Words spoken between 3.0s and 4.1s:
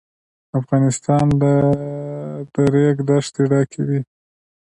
دښتې ډک دی.